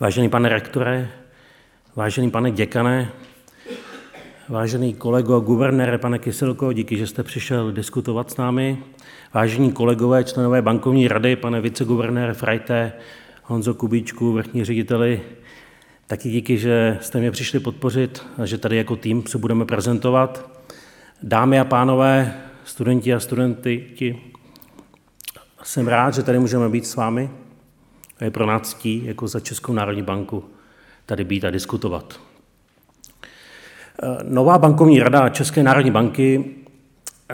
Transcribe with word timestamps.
Vážený 0.00 0.28
pane 0.28 0.48
rektore, 0.48 1.08
vážený 1.96 2.30
pane 2.30 2.50
děkane, 2.50 3.12
vážený 4.48 4.94
kolego 4.94 5.40
guvernére, 5.40 5.98
pane 5.98 6.18
Kyselko, 6.18 6.72
díky, 6.72 6.96
že 6.96 7.06
jste 7.06 7.22
přišel 7.22 7.72
diskutovat 7.72 8.30
s 8.30 8.36
námi. 8.36 8.78
Vážení 9.34 9.72
kolegové, 9.72 10.24
členové 10.24 10.62
bankovní 10.62 11.08
rady, 11.08 11.36
pane 11.36 11.60
viceguvernére 11.60 12.34
Frajte, 12.34 12.92
Honzo 13.44 13.74
Kubíčku, 13.74 14.32
vrchní 14.32 14.64
řediteli, 14.64 15.20
taky 16.06 16.30
díky, 16.30 16.58
že 16.58 16.98
jste 17.00 17.18
mě 17.18 17.30
přišli 17.30 17.60
podpořit 17.60 18.26
a 18.42 18.46
že 18.46 18.58
tady 18.58 18.76
jako 18.76 18.96
tým 18.96 19.26
se 19.26 19.38
budeme 19.38 19.64
prezentovat. 19.64 20.50
Dámy 21.22 21.60
a 21.60 21.64
pánové, 21.64 22.34
studenti 22.64 23.14
a 23.14 23.20
studenti, 23.20 24.20
jsem 25.62 25.88
rád, 25.88 26.14
že 26.14 26.22
tady 26.22 26.38
můžeme 26.38 26.68
být 26.68 26.86
s 26.86 26.96
vámi. 26.96 27.30
A 28.20 28.24
je 28.24 28.30
pro 28.30 28.46
nás 28.46 28.62
ctí, 28.62 29.04
jako 29.04 29.28
za 29.28 29.40
Českou 29.40 29.72
národní 29.72 30.02
banku, 30.02 30.44
tady 31.06 31.24
být 31.24 31.44
a 31.44 31.50
diskutovat. 31.50 32.20
Nová 34.22 34.58
bankovní 34.58 35.00
rada 35.00 35.28
České 35.28 35.62
národní 35.62 35.90
banky 35.90 36.54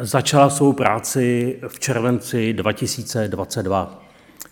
začala 0.00 0.50
svou 0.50 0.72
práci 0.72 1.58
v 1.68 1.80
červenci 1.80 2.52
2022, 2.52 4.02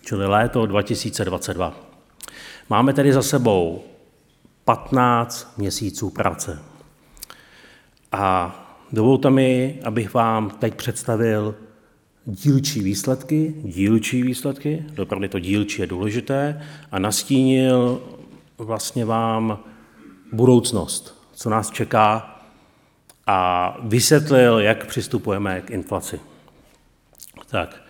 čili 0.04 0.26
léto 0.26 0.66
2022. 0.66 1.74
Máme 2.70 2.92
tedy 2.92 3.12
za 3.12 3.22
sebou 3.22 3.84
15 4.64 5.58
měsíců 5.58 6.10
práce. 6.10 6.58
A 8.12 8.54
dovolte 8.92 9.30
mi, 9.30 9.80
abych 9.84 10.14
vám 10.14 10.50
teď 10.50 10.74
představil 10.74 11.54
dílčí 12.26 12.80
výsledky, 12.80 13.54
dílčí 13.62 14.22
výsledky, 14.22 14.84
opravdu 14.98 15.28
to 15.28 15.38
dílčí 15.38 15.80
je 15.80 15.86
důležité, 15.86 16.62
a 16.92 16.98
nastínil 16.98 18.02
vlastně 18.58 19.04
vám 19.04 19.58
budoucnost, 20.32 21.28
co 21.32 21.50
nás 21.50 21.70
čeká 21.70 22.38
a 23.26 23.76
vysvětlil, 23.82 24.58
jak 24.58 24.86
přistupujeme 24.86 25.60
k 25.60 25.70
inflaci. 25.70 26.20
Tak, 27.46 27.82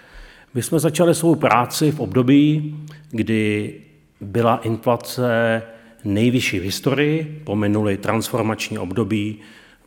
my 0.54 0.62
jsme 0.62 0.78
začali 0.78 1.14
svou 1.14 1.34
práci 1.34 1.90
v 1.90 2.00
období, 2.00 2.76
kdy 3.10 3.74
byla 4.20 4.56
inflace 4.56 5.62
nejvyšší 6.04 6.58
v 6.58 6.62
historii, 6.62 7.42
pominuli 7.44 7.96
transformační 7.96 8.78
období 8.78 9.38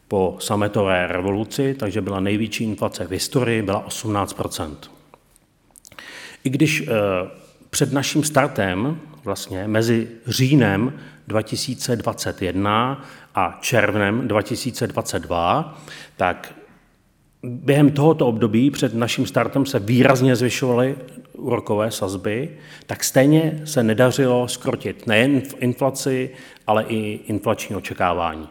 po 0.07 0.37
sametové 0.39 1.07
revoluci, 1.07 1.75
takže 1.79 2.01
byla 2.01 2.19
největší 2.19 2.63
inflace 2.63 3.07
v 3.07 3.11
historii, 3.11 3.61
byla 3.61 3.87
18% 3.87 4.75
I 6.43 6.49
když 6.49 6.81
eh, 6.81 6.91
před 7.69 7.93
naším 7.93 8.23
startem, 8.23 8.99
vlastně 9.23 9.67
mezi 9.67 10.07
říjnem 10.27 10.93
2021 11.27 13.05
a 13.35 13.57
červnem 13.61 14.27
2022, 14.27 15.81
tak 16.17 16.53
během 17.43 17.91
tohoto 17.91 18.27
období 18.27 18.71
před 18.71 18.93
naším 18.93 19.25
startem 19.25 19.65
se 19.65 19.79
výrazně 19.79 20.35
zvyšovaly 20.35 20.95
úrokové 21.33 21.91
sazby, 21.91 22.49
tak 22.85 23.03
stejně 23.03 23.61
se 23.65 23.83
nedařilo 23.83 24.47
skrotit 24.47 25.07
nejen 25.07 25.41
inflaci, 25.59 26.29
ale 26.67 26.83
i 26.83 27.19
inflační 27.27 27.75
očekávání. 27.75 28.49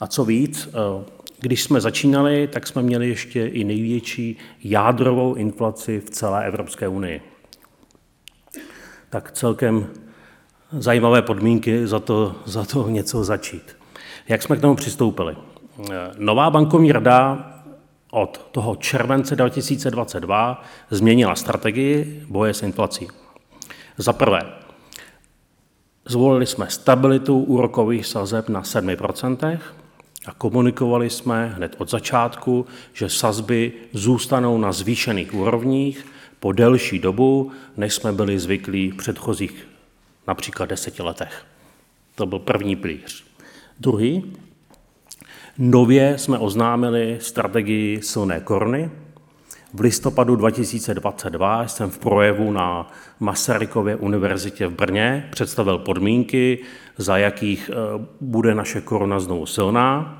A 0.00 0.06
co 0.06 0.24
víc, 0.24 0.68
eh, 0.68 1.04
když 1.40 1.62
jsme 1.62 1.80
začínali, 1.80 2.48
tak 2.48 2.66
jsme 2.66 2.82
měli 2.82 3.08
ještě 3.08 3.46
i 3.46 3.64
největší 3.64 4.36
jádrovou 4.64 5.34
inflaci 5.34 6.00
v 6.00 6.10
celé 6.10 6.46
Evropské 6.46 6.88
unii. 6.88 7.20
Tak 9.10 9.32
celkem 9.32 9.86
zajímavé 10.78 11.22
podmínky 11.22 11.86
za 11.86 11.98
to, 11.98 12.34
za 12.44 12.64
to 12.64 12.88
něco 12.88 13.24
začít. 13.24 13.76
Jak 14.28 14.42
jsme 14.42 14.56
k 14.56 14.60
tomu 14.60 14.74
přistoupili? 14.74 15.36
Eh, 15.92 15.94
nová 16.18 16.50
bankovní 16.50 16.92
rada 16.92 17.46
od 18.10 18.48
toho 18.52 18.76
července 18.76 19.36
2022 19.36 20.64
změnila 20.90 21.34
strategii 21.34 22.24
boje 22.28 22.54
s 22.54 22.62
inflací. 22.62 23.08
Za 23.98 24.12
prvé, 24.12 24.40
zvolili 26.04 26.46
jsme 26.46 26.70
stabilitu 26.70 27.38
úrokových 27.38 28.06
sazeb 28.06 28.48
na 28.48 28.62
7%, 28.62 29.60
a 30.26 30.32
komunikovali 30.32 31.10
jsme 31.10 31.52
hned 31.56 31.74
od 31.78 31.90
začátku, 31.90 32.66
že 32.92 33.08
sazby 33.08 33.72
zůstanou 33.92 34.58
na 34.58 34.72
zvýšených 34.72 35.34
úrovních 35.34 36.06
po 36.40 36.52
delší 36.52 36.98
dobu, 36.98 37.52
než 37.76 37.94
jsme 37.94 38.12
byli 38.12 38.38
zvyklí 38.38 38.90
v 38.90 38.96
předchozích 38.96 39.68
například 40.28 40.68
deseti 40.68 41.02
letech. 41.02 41.44
To 42.14 42.26
byl 42.26 42.38
první 42.38 42.76
pilíř. 42.76 43.24
Druhý, 43.80 44.36
nově 45.58 46.18
jsme 46.18 46.38
oznámili 46.38 47.18
strategii 47.20 48.02
silné 48.02 48.40
koruny. 48.40 48.90
V 49.74 49.80
listopadu 49.80 50.36
2022 50.36 51.66
jsem 51.66 51.90
v 51.90 51.98
projevu 51.98 52.52
na 52.52 52.90
Masarykově 53.20 53.96
univerzitě 53.96 54.66
v 54.66 54.72
Brně 54.72 55.28
představil 55.30 55.78
podmínky, 55.78 56.58
za 56.98 57.16
jakých 57.16 57.70
eh, 57.72 58.06
bude 58.20 58.54
naše 58.54 58.80
koruna 58.80 59.20
znovu 59.20 59.46
silná. 59.46 60.18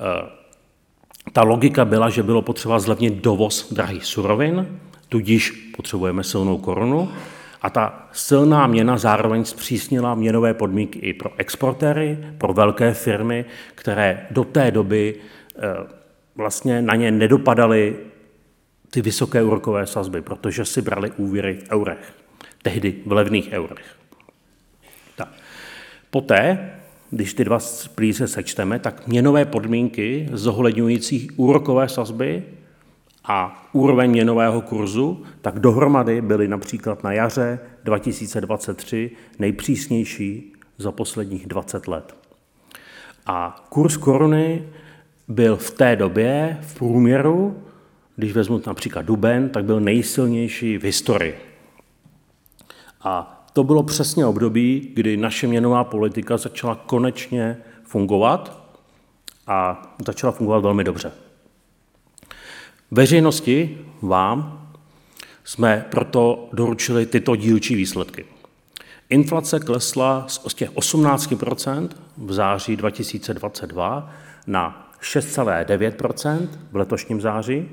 Eh, 0.00 0.30
ta 1.32 1.42
logika 1.42 1.84
byla, 1.84 2.10
že 2.10 2.22
bylo 2.22 2.42
potřeba 2.42 2.78
zlevnit 2.78 3.14
dovoz 3.14 3.72
drahých 3.72 4.04
surovin, 4.04 4.78
tudíž 5.08 5.50
potřebujeme 5.76 6.24
silnou 6.24 6.58
korunu. 6.58 7.08
A 7.62 7.70
ta 7.70 8.08
silná 8.12 8.66
měna 8.66 8.98
zároveň 8.98 9.44
zpřísnila 9.44 10.14
měnové 10.14 10.54
podmínky 10.54 10.98
i 10.98 11.12
pro 11.12 11.30
exportéry, 11.36 12.18
pro 12.38 12.52
velké 12.52 12.94
firmy, 12.94 13.44
které 13.74 14.26
do 14.30 14.44
té 14.44 14.70
doby 14.70 15.14
eh, 15.56 15.60
vlastně 16.36 16.82
na 16.82 16.94
ně 16.94 17.10
nedopadaly 17.10 17.96
ty 18.92 19.02
vysoké 19.02 19.42
úrokové 19.42 19.86
sazby, 19.86 20.22
protože 20.22 20.64
si 20.64 20.82
brali 20.82 21.10
úvěry 21.10 21.54
v 21.54 21.72
eurech, 21.72 22.14
tehdy 22.62 22.94
v 23.06 23.12
levných 23.12 23.52
eurech. 23.52 23.96
Tak. 25.16 25.28
Poté, 26.10 26.70
když 27.10 27.34
ty 27.34 27.44
dva 27.44 27.58
plíře 27.94 28.28
sečteme, 28.28 28.78
tak 28.78 29.06
měnové 29.06 29.44
podmínky 29.44 30.28
zohledňující 30.32 31.30
úrokové 31.36 31.88
sazby 31.88 32.42
a 33.24 33.68
úroveň 33.72 34.10
měnového 34.10 34.60
kurzu, 34.60 35.22
tak 35.40 35.58
dohromady 35.58 36.20
byly 36.20 36.48
například 36.48 37.04
na 37.04 37.12
jaře 37.12 37.58
2023 37.84 39.10
nejpřísnější 39.38 40.52
za 40.78 40.92
posledních 40.92 41.46
20 41.46 41.88
let. 41.88 42.16
A 43.26 43.66
kurz 43.68 43.96
koruny 43.96 44.68
byl 45.28 45.56
v 45.56 45.70
té 45.70 45.96
době 45.96 46.58
v 46.60 46.78
průměru 46.78 47.62
když 48.16 48.32
vezmu 48.32 48.62
například 48.66 49.02
duben, 49.02 49.48
tak 49.48 49.64
byl 49.64 49.80
nejsilnější 49.80 50.78
v 50.78 50.84
historii. 50.84 51.38
A 53.00 53.44
to 53.52 53.64
bylo 53.64 53.82
přesně 53.82 54.26
období, 54.26 54.90
kdy 54.94 55.16
naše 55.16 55.46
měnová 55.46 55.84
politika 55.84 56.36
začala 56.36 56.74
konečně 56.74 57.56
fungovat 57.84 58.62
a 59.46 59.82
začala 60.06 60.32
fungovat 60.32 60.58
velmi 60.58 60.84
dobře. 60.84 61.12
Veřejnosti, 62.90 63.78
vám, 64.02 64.68
jsme 65.44 65.86
proto 65.90 66.48
doručili 66.52 67.06
tyto 67.06 67.36
dílčí 67.36 67.74
výsledky. 67.74 68.24
Inflace 69.08 69.60
klesla 69.60 70.24
z 70.28 70.54
těch 70.54 70.72
18% 70.72 71.88
v 72.16 72.32
září 72.32 72.76
2022 72.76 74.10
na 74.46 74.90
6,9% 75.02 76.48
v 76.72 76.76
letošním 76.76 77.20
září 77.20 77.68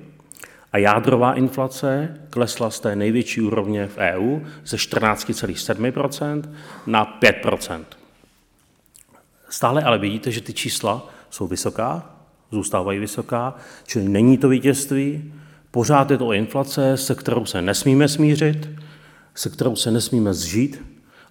a 0.72 0.78
jádrová 0.78 1.34
inflace 1.34 2.18
klesla 2.30 2.70
z 2.70 2.80
té 2.80 2.96
největší 2.96 3.42
úrovně 3.42 3.88
v 3.88 3.98
EU 3.98 4.40
ze 4.66 4.78
14,7% 4.78 6.44
na 6.88 7.20
5% 7.22 7.84
Stále 9.50 9.84
ale 9.84 9.98
vidíte, 9.98 10.32
že 10.32 10.42
ty 10.42 10.54
čísla 10.54 11.10
jsou 11.30 11.48
vysoká, 11.48 12.16
zůstávají 12.52 13.00
vysoká, 13.00 13.56
čili 13.88 14.10
není 14.10 14.38
to 14.38 14.50
vítězství, 14.50 15.34
pořád 15.72 16.12
je 16.12 16.18
to 16.18 16.34
inflace, 16.34 16.98
se 16.98 17.16
kterou 17.16 17.46
se 17.46 17.62
nesmíme 17.62 18.08
smířit, 18.08 18.70
se 19.36 19.50
kterou 19.50 19.76
se 19.76 19.92
nesmíme 19.92 20.34
zžít 20.34 20.82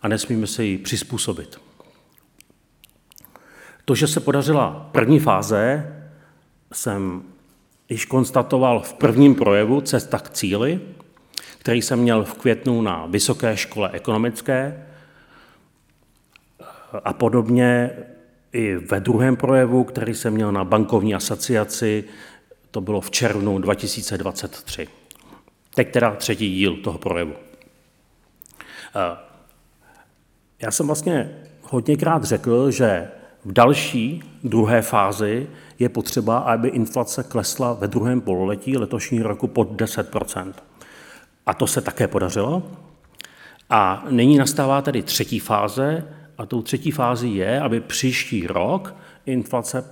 a 0.02 0.08
nesmíme 0.08 0.46
se 0.46 0.64
jí 0.64 0.79
přizpůsobit. 0.79 1.61
To, 3.84 3.94
že 3.94 4.06
se 4.06 4.20
podařila 4.20 4.88
první 4.93 5.20
fáze, 5.20 5.93
jsem 6.73 7.23
již 7.88 8.05
konstatoval 8.05 8.81
v 8.81 8.93
prvním 8.93 9.35
projevu 9.35 9.81
Cesta 9.81 10.19
k 10.19 10.31
cíli, 10.31 10.81
který 11.58 11.82
jsem 11.82 11.99
měl 11.99 12.25
v 12.25 12.35
květnu 12.35 12.82
na 12.82 13.06
Vysoké 13.06 13.56
škole 13.56 13.90
ekonomické 13.93 14.87
a 17.05 17.12
podobně 17.12 17.90
i 18.52 18.76
ve 18.76 19.00
druhém 19.00 19.37
projevu, 19.37 19.85
který 19.85 20.14
jsem 20.14 20.35
měl 20.35 20.52
na 20.52 20.64
bankovní 20.64 21.14
asociaci, 21.14 22.05
to 22.70 22.81
bylo 22.81 23.00
v 23.00 23.11
červnu 23.11 23.58
2023. 23.58 24.88
Teď 25.75 25.93
teda 25.93 26.14
třetí 26.14 26.55
díl 26.55 26.76
toho 26.76 26.99
projevu. 26.99 27.32
Já 30.62 30.70
jsem 30.70 30.87
vlastně 30.87 31.31
hodněkrát 31.62 32.25
řekl, 32.25 32.70
že 32.70 33.08
v 33.44 33.52
další, 33.52 34.23
druhé 34.44 34.82
fázi 34.82 35.46
je 35.79 35.89
potřeba, 35.89 36.39
aby 36.39 36.69
inflace 36.69 37.23
klesla 37.23 37.73
ve 37.73 37.89
druhém 37.89 38.21
pololetí 38.21 38.77
letošního 38.77 39.29
roku 39.29 39.47
pod 39.47 39.69
10% 39.73 40.53
A 41.47 41.55
to 41.55 41.67
se 41.67 41.81
také 41.81 42.09
podařilo. 42.09 42.63
A 43.71 44.05
nyní 44.11 44.39
nastává 44.39 44.83
tedy 44.83 45.03
třetí 45.03 45.39
fáze, 45.39 46.05
a 46.39 46.47
tou 46.47 46.63
třetí 46.63 46.91
fází 46.91 47.35
je, 47.35 47.61
aby 47.61 47.81
příští 47.81 48.47
rok 48.47 48.95
inflace 49.27 49.85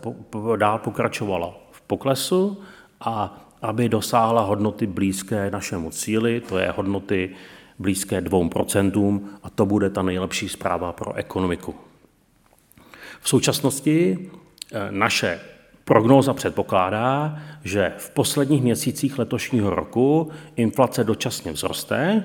dál 0.56 0.78
pokračovala 0.78 1.54
v 1.70 1.80
poklesu 1.80 2.62
a 3.00 3.42
aby 3.62 3.88
dosáhla 3.88 4.42
hodnoty 4.42 4.86
blízké 4.86 5.50
našemu 5.50 5.90
cíli, 5.90 6.40
to 6.40 6.58
je 6.58 6.70
hodnoty 6.76 7.30
blízké 7.78 8.20
2% 8.20 9.20
a 9.42 9.50
to 9.50 9.66
bude 9.66 9.90
ta 9.90 10.02
nejlepší 10.02 10.48
zpráva 10.48 10.92
pro 10.92 11.14
ekonomiku. 11.14 11.74
V 13.20 13.28
současnosti 13.28 14.30
eh, 14.72 14.88
naše 14.90 15.40
prognóza 15.88 16.34
předpokládá, 16.34 17.38
že 17.64 17.92
v 17.96 18.10
posledních 18.10 18.62
měsících 18.62 19.18
letošního 19.18 19.70
roku 19.70 20.30
inflace 20.56 21.04
dočasně 21.04 21.52
vzroste, 21.52 22.24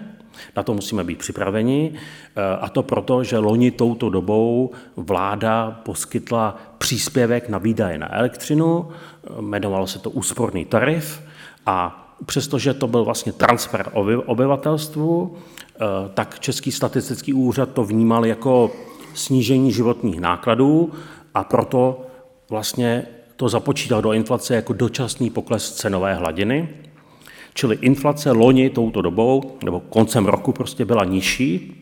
na 0.56 0.64
to 0.64 0.74
musíme 0.74 1.04
být 1.04 1.20
připraveni, 1.20 1.94
eh, 1.94 2.42
a 2.62 2.70
to 2.70 2.84
proto, 2.84 3.24
že 3.24 3.38
loni 3.38 3.72
touto 3.72 4.10
dobou 4.10 4.72
vláda 4.96 5.82
poskytla 5.86 6.58
příspěvek 6.78 7.50
na 7.50 7.58
výdaje 7.58 7.98
na 7.98 8.16
elektřinu, 8.16 8.88
eh, 8.90 9.42
jmenovalo 9.42 9.88
se 9.88 10.00
to 10.00 10.10
úsporný 10.10 10.66
tarif, 10.66 11.22
a 11.66 12.08
přestože 12.26 12.74
to 12.74 12.88
byl 12.88 13.06
vlastně 13.06 13.32
transfer 13.32 13.92
obyvatelstvu, 14.26 15.38
tak 16.14 16.40
Český 16.40 16.72
statistický 16.72 17.34
úřad 17.34 17.74
to 17.74 17.84
vnímal 17.84 18.26
jako 18.26 18.72
snížení 19.14 19.72
životních 19.72 20.20
nákladů. 20.20 20.92
A 21.34 21.44
proto 21.44 22.06
vlastně 22.50 23.08
to 23.42 23.50
započítal 23.50 24.02
do 24.02 24.14
inflace 24.14 24.56
jako 24.56 24.74
dočasný 24.74 25.30
pokles 25.30 25.72
cenové 25.72 26.14
hladiny. 26.14 26.70
Čili 27.54 27.76
inflace 27.82 28.32
loni 28.32 28.70
touto 28.70 29.02
dobou, 29.02 29.58
nebo 29.64 29.80
koncem 29.80 30.26
roku 30.26 30.54
prostě 30.54 30.86
byla 30.86 31.06
nižší, 31.06 31.76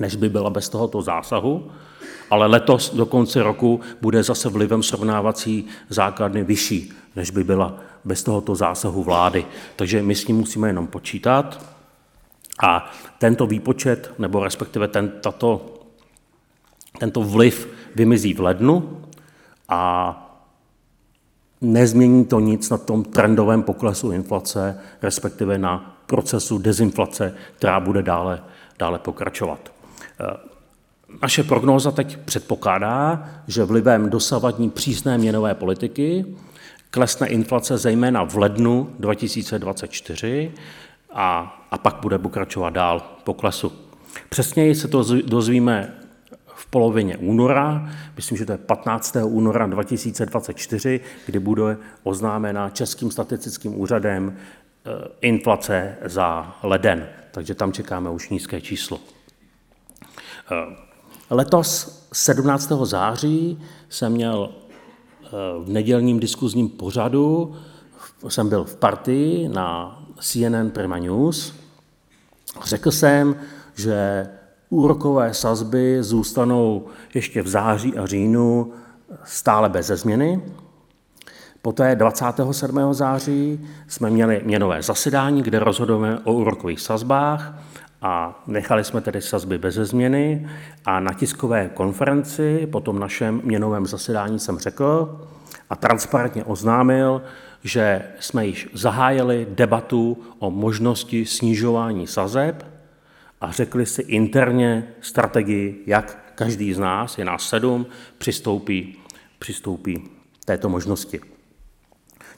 než 0.00 0.16
by 0.16 0.28
byla 0.28 0.50
bez 0.50 0.68
tohoto 0.68 1.02
zásahu, 1.02 1.70
ale 2.30 2.46
letos 2.46 2.94
do 2.94 3.06
konce 3.06 3.42
roku 3.42 3.80
bude 4.00 4.22
zase 4.22 4.48
vlivem 4.48 4.82
srovnávací 4.82 5.66
základny 5.88 6.44
vyšší, 6.44 6.92
než 7.16 7.30
by 7.30 7.44
byla 7.44 7.74
bez 8.04 8.22
tohoto 8.22 8.54
zásahu 8.54 9.02
vlády. 9.02 9.46
Takže 9.76 10.02
my 10.02 10.14
s 10.14 10.24
tím 10.24 10.36
musíme 10.36 10.68
jenom 10.68 10.86
počítat. 10.86 11.60
A 12.62 12.90
tento 13.18 13.46
výpočet, 13.46 14.12
nebo 14.18 14.44
respektive 14.44 14.88
ten, 14.88 15.12
tato 15.20 15.76
tento 16.98 17.20
vliv 17.22 17.68
vymizí 17.94 18.34
v 18.34 18.40
lednu 18.40 19.02
a 19.68 20.29
nezmění 21.60 22.24
to 22.24 22.40
nic 22.40 22.70
na 22.70 22.78
tom 22.78 23.04
trendovém 23.04 23.62
poklesu 23.62 24.12
inflace, 24.12 24.78
respektive 25.02 25.58
na 25.58 25.96
procesu 26.06 26.58
dezinflace, 26.58 27.34
která 27.56 27.80
bude 27.80 28.02
dále, 28.02 28.42
dále 28.78 28.98
pokračovat. 28.98 29.72
Eh, 30.20 30.50
naše 31.22 31.42
prognóza 31.42 31.90
teď 31.90 32.16
předpokládá, 32.16 33.28
že 33.46 33.64
vlivem 33.64 34.10
dosavadní 34.10 34.70
přísné 34.70 35.18
měnové 35.18 35.54
politiky 35.54 36.26
klesne 36.90 37.26
inflace 37.26 37.78
zejména 37.78 38.24
v 38.24 38.36
lednu 38.36 38.90
2024 38.98 40.52
a, 41.12 41.60
a 41.70 41.78
pak 41.78 41.96
bude 42.02 42.18
pokračovat 42.18 42.70
dál 42.70 43.02
poklesu. 43.24 43.72
Přesněji 44.28 44.74
se 44.74 44.88
to 44.88 45.04
dozvíme 45.24 45.99
polovině 46.70 47.16
února, 47.16 47.90
myslím, 48.16 48.38
že 48.38 48.46
to 48.46 48.52
je 48.52 48.58
15. 48.58 49.16
února 49.24 49.66
2024, 49.66 51.00
kdy 51.26 51.38
bude 51.38 51.76
oznámena 52.02 52.70
Českým 52.70 53.10
statistickým 53.10 53.80
úřadem 53.80 54.36
eh, 54.36 54.90
inflace 55.20 55.96
za 56.04 56.56
leden. 56.62 57.08
Takže 57.30 57.54
tam 57.54 57.72
čekáme 57.72 58.10
už 58.10 58.28
nízké 58.28 58.60
číslo. 58.60 59.00
Eh, 60.52 60.76
letos 61.30 62.00
17. 62.12 62.72
září 62.84 63.62
jsem 63.88 64.12
měl 64.12 64.50
eh, 64.50 65.28
v 65.64 65.68
nedělním 65.68 66.20
diskuzním 66.20 66.68
pořadu, 66.68 67.56
jsem 68.28 68.48
byl 68.48 68.64
v 68.64 68.76
partii 68.76 69.48
na 69.48 70.02
CNN 70.20 70.70
Prima 70.70 70.98
News. 70.98 71.54
Řekl 72.64 72.90
jsem, 72.90 73.36
že 73.74 74.26
Úrokové 74.70 75.34
sazby 75.34 76.02
zůstanou 76.02 76.86
ještě 77.14 77.42
v 77.42 77.48
září 77.48 77.98
a 77.98 78.06
říjnu 78.06 78.72
stále 79.24 79.68
bez 79.68 79.86
změny. 79.86 80.42
Poté 81.62 81.96
27. 81.96 82.94
září 82.94 83.68
jsme 83.88 84.10
měli 84.10 84.42
měnové 84.44 84.82
zasedání, 84.82 85.42
kde 85.42 85.58
rozhodujeme 85.58 86.18
o 86.24 86.32
úrokových 86.32 86.80
sazbách 86.80 87.62
a 88.02 88.42
nechali 88.46 88.84
jsme 88.84 89.00
tedy 89.00 89.22
sazby 89.22 89.58
bez 89.58 89.74
změny 89.74 90.48
a 90.84 91.00
na 91.00 91.12
tiskové 91.12 91.68
konferenci 91.68 92.68
po 92.72 92.80
tom 92.80 92.98
našem 92.98 93.40
měnovém 93.44 93.86
zasedání 93.86 94.38
jsem 94.38 94.58
řekl 94.58 95.20
a 95.70 95.76
transparentně 95.76 96.44
oznámil, 96.44 97.22
že 97.64 98.02
jsme 98.20 98.46
již 98.46 98.68
zahájili 98.74 99.46
debatu 99.50 100.18
o 100.38 100.50
možnosti 100.50 101.26
snižování 101.26 102.06
sazeb 102.06 102.69
a 103.40 103.52
řekli 103.52 103.86
si 103.86 104.02
interně 104.02 104.94
strategii, 105.00 105.82
jak 105.86 106.32
každý 106.34 106.72
z 106.72 106.78
nás, 106.78 107.18
je 107.18 107.24
nás 107.24 107.48
sedm, 107.48 107.86
přistoupí, 108.18 108.96
přistoupí 109.38 110.10
této 110.44 110.68
možnosti. 110.68 111.20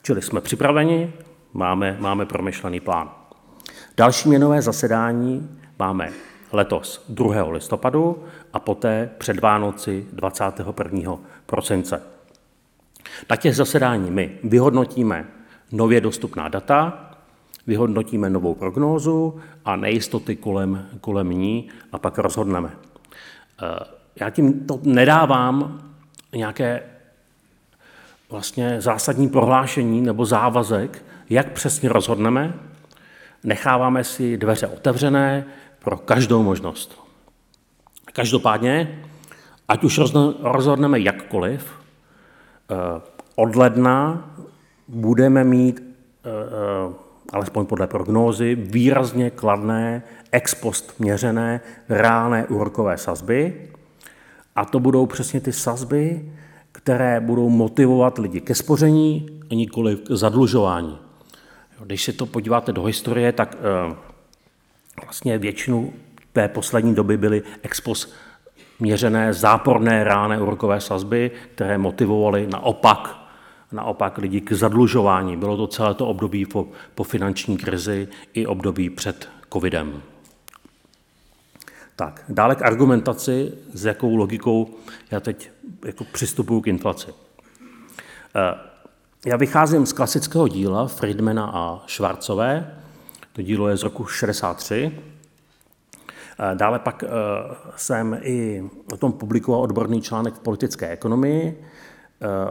Čili 0.01 0.21
jsme 0.21 0.41
připraveni, 0.41 1.13
máme, 1.53 1.97
máme 1.99 2.25
promyšlený 2.25 2.79
plán. 2.79 3.11
Další 3.97 4.29
měnové 4.29 4.61
zasedání 4.61 5.59
máme 5.79 6.11
letos 6.51 7.05
2. 7.09 7.51
listopadu 7.51 8.23
a 8.53 8.59
poté 8.59 9.09
před 9.17 9.39
Vánoci 9.39 10.05
21. 10.11 11.17
prosince. 11.45 12.01
Na 13.29 13.35
těch 13.35 13.55
zasedání 13.55 14.11
my 14.11 14.37
vyhodnotíme 14.43 15.27
nově 15.71 16.01
dostupná 16.01 16.47
data, 16.47 17.09
vyhodnotíme 17.67 18.29
novou 18.29 18.53
prognózu 18.55 19.39
a 19.65 19.75
nejistoty 19.75 20.35
kolem, 20.35 20.89
kolem 21.01 21.29
ní 21.29 21.69
a 21.91 21.99
pak 21.99 22.17
rozhodneme. 22.17 22.71
Eh, 23.63 23.79
já 24.19 24.29
tím 24.29 24.67
to 24.67 24.79
nedávám 24.83 25.81
nějaké 26.35 26.83
vlastně 28.29 28.81
zásadní 28.81 29.29
prohlášení 29.29 30.01
nebo 30.01 30.25
závazek, 30.25 31.05
jak 31.29 31.51
přesně 31.51 31.89
rozhodneme, 31.89 32.53
necháváme 33.43 34.03
si 34.03 34.37
dveře 34.37 34.67
otevřené 34.67 35.45
pro 35.79 35.97
každou 35.97 36.43
možnost. 36.43 36.99
Každopádně, 38.13 39.03
ať 39.67 39.83
už 39.83 39.99
rozhodneme 40.39 40.99
jakkoliv, 40.99 41.71
eh, 42.71 43.01
od 43.35 43.55
ledna 43.55 44.29
budeme 44.87 45.43
mít 45.43 45.83
eh, 46.25 47.02
alespoň 47.33 47.65
podle 47.65 47.87
prognózy, 47.87 48.55
výrazně 48.55 49.29
kladné, 49.29 50.03
ex 50.31 50.55
post 50.55 50.99
měřené 50.99 51.61
reálné 51.89 52.47
úrokové 52.47 52.97
sazby. 52.97 53.69
A 54.55 54.65
to 54.65 54.79
budou 54.79 55.05
přesně 55.05 55.41
ty 55.41 55.53
sazby, 55.53 56.31
které 56.71 57.19
budou 57.19 57.49
motivovat 57.49 58.17
lidi 58.17 58.41
ke 58.41 58.55
spoření 58.55 59.39
a 59.51 59.53
nikoli 59.53 59.95
k 59.95 60.11
zadlužování. 60.11 60.97
Když 61.85 62.03
se 62.03 62.13
to 62.13 62.25
podíváte 62.25 62.71
do 62.71 62.83
historie, 62.83 63.31
tak 63.31 63.57
eh, 63.59 63.95
vlastně 65.03 65.37
většinu 65.37 65.93
té 66.33 66.47
poslední 66.47 66.95
doby 66.95 67.17
byly 67.17 67.43
ex 67.63 67.81
post 67.81 68.13
měřené 68.79 69.33
záporné 69.33 70.03
reálné 70.03 70.41
úrokové 70.41 70.81
sazby, 70.81 71.31
které 71.55 71.77
motivovaly 71.77 72.47
naopak 72.47 73.22
naopak 73.73 74.17
lidi 74.17 74.41
k 74.41 74.51
zadlužování. 74.51 75.37
Bylo 75.37 75.57
to 75.57 75.67
celé 75.67 75.93
to 75.93 76.07
období 76.07 76.45
po, 76.45 76.67
po 76.95 77.03
finanční 77.03 77.57
krizi 77.57 78.07
i 78.33 78.45
období 78.45 78.89
před 78.89 79.29
covidem. 79.53 80.01
Tak, 81.95 82.25
dále 82.29 82.55
k 82.55 82.61
argumentaci, 82.61 83.53
s 83.73 83.85
jakou 83.85 84.15
logikou 84.15 84.69
já 85.11 85.19
teď 85.19 85.49
jako 85.85 86.03
přistupuji 86.03 86.61
k 86.61 86.67
inflaci. 86.67 87.13
Eh, 88.35 88.55
já 89.25 89.37
vycházím 89.37 89.85
z 89.85 89.93
klasického 89.93 90.47
díla 90.47 90.87
Friedmana 90.87 91.51
a 91.53 91.83
Schwarzové, 91.87 92.77
to 93.33 93.41
dílo 93.41 93.67
je 93.67 93.77
z 93.77 93.83
roku 93.83 94.05
63. 94.05 94.91
Eh, 96.39 96.55
dále 96.55 96.79
pak 96.79 97.03
eh, 97.03 97.07
jsem 97.75 98.19
i 98.21 98.63
o 98.93 98.97
tom 98.97 99.13
publikoval 99.13 99.61
odborný 99.61 100.01
článek 100.01 100.33
v 100.33 100.39
politické 100.39 100.89
ekonomii, 100.89 101.65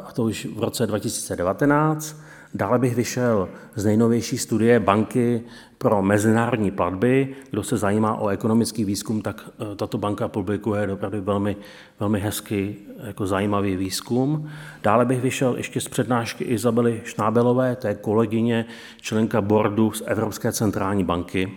a 0.04 0.12
to 0.12 0.22
už 0.22 0.48
v 0.56 0.60
roce 0.60 0.86
2019. 0.86 2.16
Dále 2.54 2.78
bych 2.78 2.94
vyšel 2.94 3.48
z 3.74 3.84
nejnovější 3.84 4.38
studie 4.38 4.80
Banky 4.80 5.42
pro 5.78 6.02
mezinárodní 6.02 6.70
platby. 6.70 7.28
Kdo 7.50 7.62
se 7.62 7.76
zajímá 7.76 8.16
o 8.16 8.28
ekonomický 8.28 8.84
výzkum, 8.84 9.22
tak 9.22 9.50
eh, 9.72 9.76
tato 9.76 9.98
banka 9.98 10.28
publikuje 10.28 10.92
opravdu 10.92 11.22
velmi, 11.22 11.56
velmi 12.00 12.20
hezky 12.20 12.76
jako 13.06 13.26
zajímavý 13.26 13.76
výzkum. 13.76 14.50
Dále 14.82 15.04
bych 15.04 15.20
vyšel 15.20 15.54
ještě 15.56 15.80
z 15.80 15.88
přednášky 15.88 16.44
Izabely 16.44 17.00
Šnábelové, 17.04 17.76
to 17.76 17.86
je 17.86 17.94
kolegyně, 17.94 18.64
členka 19.00 19.40
boardu 19.40 19.92
z 19.92 20.02
Evropské 20.06 20.52
centrální 20.52 21.04
banky. 21.04 21.52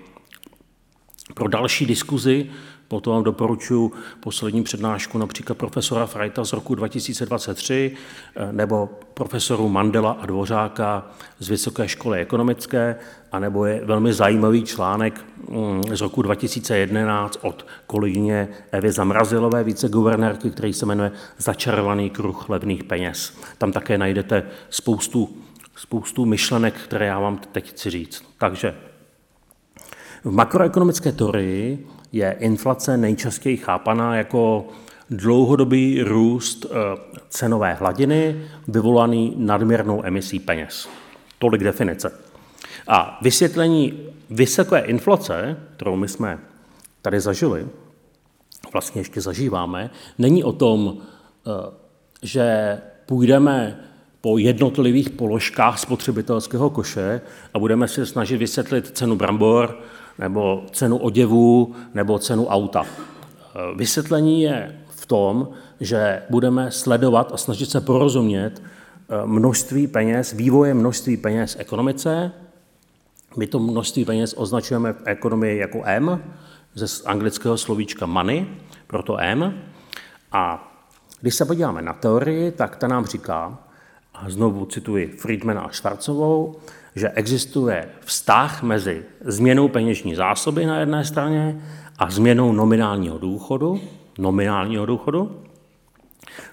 Pro 1.34 1.48
další 1.48 1.86
diskuzi 1.86 2.50
Potom 2.88 3.13
vám 3.13 3.24
doporučuji 3.24 3.92
poslední 4.20 4.63
přednášku 4.63 5.18
například 5.18 5.58
profesora 5.58 6.06
Freita 6.06 6.46
z 6.46 6.54
roku 6.54 6.75
2023 6.75 7.92
eh, 8.36 8.51
nebo 8.51 8.89
profesoru 9.13 9.70
Mandela 9.70 10.12
a 10.12 10.25
Dvořáka 10.25 11.08
z 11.39 11.50
Vysoké 11.50 11.88
školy 11.88 12.20
ekonomické, 12.20 12.96
anebo 13.32 13.65
je 13.65 13.82
velmi 13.86 14.13
zajímavý 14.13 14.63
článek 14.63 15.25
mm, 15.50 15.84
z 15.96 16.01
roku 16.01 16.22
2011 16.22 17.39
od 17.42 17.65
kolegyně 17.88 18.48
Evy 18.72 18.92
Zamrazilové, 18.92 19.63
viceguvernérky, 19.63 20.50
který 20.50 20.74
se 20.74 20.86
jmenuje 20.86 21.12
Začarovaný 21.38 22.10
kruh 22.10 22.50
levných 22.50 22.84
peněz. 22.84 23.38
Tam 23.58 23.72
také 23.72 23.98
najdete 23.98 24.44
spoustu, 24.70 25.30
spoustu 25.75 26.25
myšlenek, 26.25 26.74
které 26.74 27.06
já 27.06 27.20
vám 27.20 27.38
teď 27.51 27.70
chci 27.70 27.89
říct. 27.89 28.24
Takže 28.38 28.75
v 30.24 30.32
makroekonomické 30.32 31.12
teorii 31.12 31.88
je 32.16 32.36
inflace 32.40 32.98
nejčastěji 32.98 33.58
chápaná 33.58 34.16
jako 34.16 34.68
dlouhodobý 35.10 36.04
růst 36.04 36.66
eh, 36.66 36.76
cenové 37.30 37.74
hladiny 37.74 38.42
vyvolaný 38.68 39.34
nadměrnou 39.38 40.06
emisí 40.06 40.40
peněz. 40.40 40.90
Tolik 41.40 41.64
definice. 41.64 42.12
A 42.88 43.20
vysvětlení 43.22 44.00
vysoké 44.30 44.80
inflace, 44.80 45.58
kterou 45.76 45.96
my 45.96 46.08
jsme 46.08 46.40
tady 47.02 47.20
zažili, 47.20 47.68
vlastně 48.74 49.02
ještě 49.02 49.22
zažíváme, 49.22 49.90
není 50.18 50.44
o 50.44 50.52
tom, 50.52 50.98
eh, 50.98 51.52
že 52.22 52.78
půjdeme 53.06 53.80
po 54.22 54.38
jednotlivých 54.38 55.10
položkách 55.10 55.80
spotřebitelského 55.80 56.70
koše 56.70 57.22
a 57.54 57.60
budeme 57.60 57.88
se 57.88 58.06
snažit 58.06 58.38
vysvětlit 58.38 58.98
cenu 58.98 59.16
brambor, 59.16 59.80
nebo 60.20 60.64
cenu 60.72 60.98
oděvu, 60.98 61.76
nebo 61.94 62.20
cenu 62.20 62.48
auta. 62.48 62.86
Vysvětlení 63.76 64.42
je 64.42 64.80
v 64.90 65.06
tom, 65.06 65.50
že 65.80 66.24
budeme 66.30 66.72
sledovat 66.72 67.32
a 67.34 67.38
snažit 67.38 67.70
se 67.70 67.82
porozumět 67.82 68.62
eh, 68.62 69.26
množství 69.26 69.88
peněz, 69.88 70.34
vývoje 70.34 70.74
množství 70.74 71.18
peněz 71.18 71.56
v 71.56 71.60
ekonomice. 71.60 72.32
My 73.38 73.48
to 73.48 73.60
množství 73.60 74.06
peněz 74.06 74.34
označujeme 74.38 74.94
v 74.94 75.02
ekonomii 75.06 75.58
jako 75.58 75.82
M, 75.86 76.24
ze 76.76 77.04
anglického 77.06 77.58
slovíčka 77.58 78.06
money, 78.06 78.46
proto 78.88 79.18
M. 79.20 79.62
A 80.32 80.72
když 81.22 81.36
se 81.36 81.46
podíváme 81.46 81.82
na 81.82 81.94
teorii, 81.94 82.52
tak 82.52 82.76
ta 82.76 82.88
nám 82.88 83.06
říká, 83.06 83.58
a 84.14 84.30
znovu 84.30 84.66
cituji 84.66 85.08
Friedmana 85.08 85.62
a 85.62 85.72
Schwarzovou, 85.72 86.56
že 86.96 87.10
existuje 87.10 87.90
vztah 88.00 88.64
mezi 88.64 89.06
změnou 89.22 89.68
peněžní 89.68 90.16
zásoby 90.16 90.66
na 90.66 90.80
jedné 90.80 91.06
straně 91.06 91.62
a 91.98 92.12
změnou 92.12 92.52
nominálního 92.52 93.18
důchodu, 93.18 93.82
nominálního 94.18 94.86
důchodu. 94.86 95.42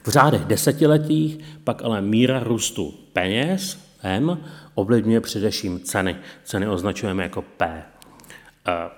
V 0.02 0.08
řádech 0.08 0.44
desetiletích 0.44 1.38
pak 1.64 1.82
ale 1.82 2.02
míra 2.02 2.40
růstu 2.40 2.94
peněz, 3.12 3.78
M, 4.02 4.38
ovlivňuje 4.74 5.20
především 5.20 5.80
ceny. 5.80 6.16
Ceny 6.44 6.68
označujeme 6.68 7.22
jako 7.22 7.42
P. 7.42 7.82
Eh, 8.68 8.90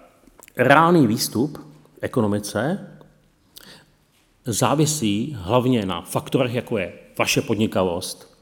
reálný 0.57 1.07
výstup 1.07 1.59
v 1.59 1.99
ekonomice 2.01 2.89
závisí 4.45 5.37
hlavně 5.41 5.87
na 5.87 6.01
faktorech, 6.01 6.55
jako 6.55 6.79
je 6.79 6.93
vaše 7.19 7.43
podnikavost, 7.43 8.34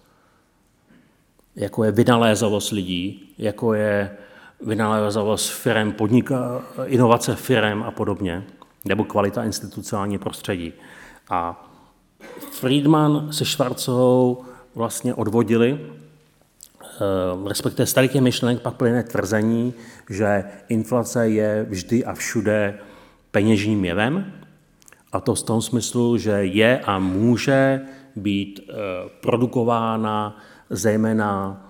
jako 1.56 1.84
je 1.84 1.92
vynalézavost 1.92 2.72
lidí, 2.72 3.34
jako 3.38 3.74
je 3.74 4.16
vynalézavost 4.60 5.50
firm, 5.50 5.92
podnika, 5.92 6.62
inovace 6.84 7.36
firm 7.36 7.82
a 7.82 7.90
podobně, 7.90 8.44
nebo 8.84 9.04
kvalita 9.04 9.44
institucionální 9.44 10.18
prostředí. 10.18 10.72
A 11.30 11.68
Friedman 12.50 13.32
se 13.32 13.44
Schwarzovou 13.44 14.44
vlastně 14.74 15.14
odvodili, 15.14 15.80
eh, 15.80 17.48
respektive 17.48 17.86
z 17.86 17.94
těch 17.94 18.14
myšlenek 18.14 18.60
pak 18.60 18.74
plyne 18.74 19.02
tvrzení, 19.02 19.74
že 20.10 20.44
inflace 20.68 21.28
je 21.28 21.66
vždy 21.68 22.04
a 22.04 22.14
všude 22.14 22.78
peněžním 23.30 23.84
jevem, 23.84 24.32
a 25.12 25.20
to 25.20 25.34
v 25.34 25.42
tom 25.42 25.62
smyslu, 25.62 26.16
že 26.16 26.30
je 26.30 26.80
a 26.80 26.98
může 26.98 27.80
být 28.16 28.60
eh, 28.60 28.72
produkována 29.20 30.36
zejména 30.72 31.60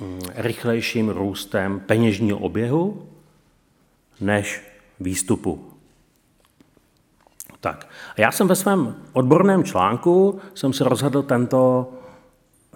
mm, 0.00 0.20
rychlejším 0.34 1.08
růstem 1.08 1.80
peněžního 1.80 2.38
oběhu 2.38 3.08
než 4.20 4.62
výstupu. 5.00 5.70
Tak. 7.60 7.88
A 8.16 8.20
já 8.20 8.32
jsem 8.32 8.48
ve 8.48 8.56
svém 8.56 8.96
odborném 9.12 9.64
článku 9.64 10.40
jsem 10.54 10.72
se 10.72 10.84
rozhodl 10.84 11.22
tento 11.22 11.92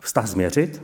vztah 0.01 0.27
změřit, 0.27 0.83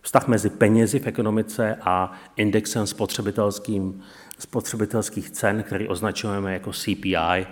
vztah 0.00 0.28
mezi 0.28 0.50
penězi 0.50 0.98
v 0.98 1.06
ekonomice 1.06 1.78
a 1.80 2.12
indexem 2.36 2.86
spotřebitelským, 2.86 4.02
spotřebitelských 4.38 5.30
cen, 5.30 5.62
který 5.62 5.88
označujeme 5.88 6.52
jako 6.52 6.72
CPI 6.72 7.46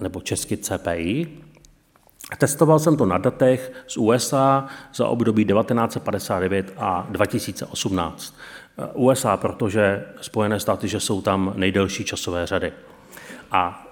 nebo 0.00 0.20
česky 0.20 0.56
CPI. 0.56 1.38
Testoval 2.38 2.78
jsem 2.78 2.96
to 2.96 3.06
na 3.06 3.18
datech 3.18 3.72
z 3.86 3.96
USA 3.96 4.66
za 4.94 5.08
období 5.08 5.44
1959 5.44 6.72
a 6.76 7.06
2018. 7.10 8.34
USA, 8.94 9.36
protože 9.36 10.04
Spojené 10.20 10.60
státy, 10.60 10.88
že 10.88 11.00
jsou 11.00 11.22
tam 11.22 11.52
nejdelší 11.56 12.04
časové 12.04 12.46
řady. 12.46 12.72
A 13.50 13.86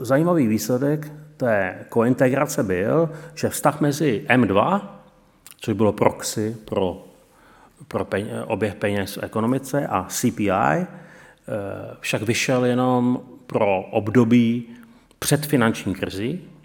zajímavý 0.00 0.46
výsledek 0.46 1.12
té 1.36 1.86
kointegrace 1.88 2.62
byl, 2.62 3.10
že 3.34 3.48
vztah 3.48 3.80
mezi 3.80 4.24
M2, 4.28 4.80
což 5.60 5.74
bylo 5.74 5.92
proxy 5.92 6.56
pro, 6.64 7.04
pro 7.88 8.04
peně, 8.04 8.44
oběh 8.46 8.74
peněz 8.74 9.16
v 9.16 9.22
ekonomice, 9.22 9.86
a 9.86 10.06
CPI, 10.08 10.50
eh, 10.50 10.86
však 12.00 12.22
vyšel 12.22 12.64
jenom 12.64 13.20
pro 13.46 13.82
období 13.82 14.64
před 15.18 15.46
finanční 15.46 15.94
krizi, 15.94 16.38
a 16.38 16.59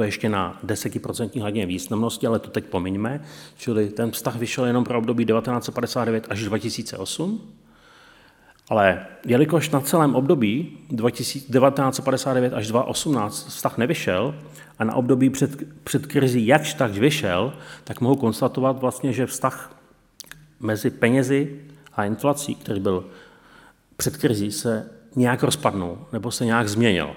to 0.00 0.04
ještě 0.04 0.28
na 0.28 0.58
10% 0.64 1.40
hladině 1.40 1.66
významnosti, 1.66 2.26
ale 2.26 2.38
to 2.38 2.50
teď 2.50 2.64
pomiňme, 2.64 3.20
čili 3.56 3.88
ten 3.88 4.10
vztah 4.10 4.36
vyšel 4.36 4.64
jenom 4.66 4.84
pro 4.84 4.98
období 4.98 5.24
1959 5.24 6.26
až 6.30 6.44
2008, 6.44 7.40
ale 8.68 9.06
jelikož 9.26 9.70
na 9.70 9.80
celém 9.80 10.14
období 10.14 10.78
1959 10.96 12.52
až 12.52 12.66
2018 12.66 13.48
vztah 13.48 13.78
nevyšel 13.78 14.34
a 14.78 14.84
na 14.84 14.94
období 14.94 15.30
před, 15.30 15.50
před 15.84 16.06
krizí 16.06 16.46
jakž 16.46 16.74
tak 16.74 16.92
vyšel, 16.92 17.52
tak 17.84 18.00
mohu 18.00 18.16
konstatovat 18.16 18.80
vlastně, 18.80 19.12
že 19.12 19.26
vztah 19.26 19.76
mezi 20.60 20.90
penězi 20.90 21.60
a 21.92 22.04
inflací, 22.04 22.54
který 22.54 22.80
byl 22.80 23.04
před 23.96 24.16
krizí, 24.16 24.52
se 24.52 24.90
nějak 25.16 25.42
rozpadnul 25.42 25.98
nebo 26.12 26.30
se 26.30 26.44
nějak 26.44 26.68
změnil. 26.68 27.10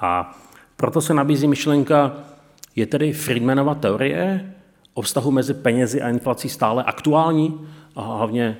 A 0.00 0.38
proto 0.80 1.00
se 1.00 1.14
nabízí 1.14 1.48
myšlenka, 1.48 2.12
je 2.76 2.86
tedy 2.86 3.12
Friedmanova 3.12 3.74
teorie 3.74 4.54
o 4.94 5.02
vztahu 5.02 5.30
mezi 5.30 5.54
penězi 5.54 6.02
a 6.02 6.08
inflací 6.08 6.48
stále 6.48 6.84
aktuální 6.84 7.60
a 7.96 8.02
hlavně 8.02 8.56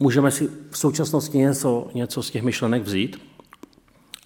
můžeme 0.00 0.30
si 0.30 0.48
v 0.70 0.78
současnosti 0.78 1.38
něco, 1.38 1.88
něco 1.94 2.22
z 2.22 2.30
těch 2.30 2.42
myšlenek 2.42 2.82
vzít? 2.82 3.22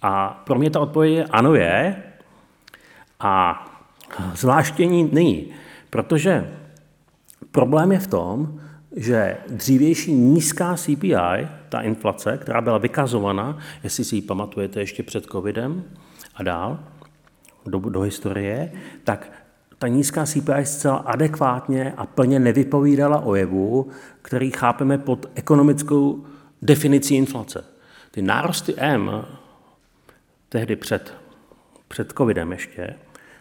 A 0.01 0.43
pro 0.45 0.59
mě 0.59 0.69
ta 0.69 0.79
odpověď 0.79 1.13
je 1.13 1.25
ano 1.25 1.55
je 1.55 2.03
a 3.19 3.65
zvláštění 4.35 5.09
není, 5.11 5.47
protože 5.89 6.51
problém 7.51 7.91
je 7.91 7.99
v 7.99 8.07
tom, 8.07 8.59
že 8.95 9.37
dřívější 9.49 10.13
nízká 10.13 10.75
CPI, 10.75 11.47
ta 11.69 11.81
inflace, 11.81 12.37
která 12.41 12.61
byla 12.61 12.77
vykazovaná, 12.77 13.57
jestli 13.83 14.03
si 14.03 14.15
ji 14.15 14.21
pamatujete 14.21 14.79
ještě 14.79 15.03
před 15.03 15.25
covidem 15.25 15.83
a 16.35 16.43
dál, 16.43 16.79
do, 17.67 17.79
do 17.79 18.01
historie, 18.01 18.71
tak 19.03 19.31
ta 19.79 19.87
nízká 19.87 20.25
CPI 20.25 20.65
zcela 20.65 20.95
adekvátně 20.95 21.93
a 21.97 22.05
plně 22.05 22.39
nevypovídala 22.39 23.19
o 23.19 23.35
jevu, 23.35 23.87
který 24.21 24.51
chápeme 24.51 24.97
pod 24.97 25.25
ekonomickou 25.35 26.23
definicí 26.61 27.15
inflace. 27.15 27.63
Ty 28.11 28.21
nárosty 28.21 28.73
M, 28.77 29.25
tehdy 30.49 30.75
před, 30.75 31.13
před 31.87 32.13
covidem 32.17 32.51
ještě, 32.51 32.95